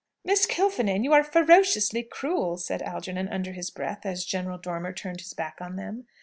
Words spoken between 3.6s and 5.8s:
breath as General Dormer turned his back on